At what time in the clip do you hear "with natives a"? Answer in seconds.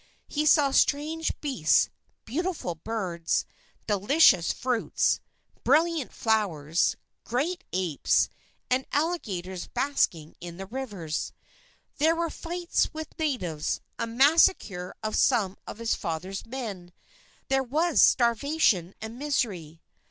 12.91-14.07